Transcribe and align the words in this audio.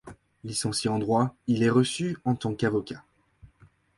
Licencié 0.43 0.89
en 0.89 0.97
droit, 0.97 1.35
il 1.45 1.61
est 1.61 1.69
reçu 1.69 2.17
en 2.25 2.33
tant 2.33 2.55
qu'avocat. 2.55 3.03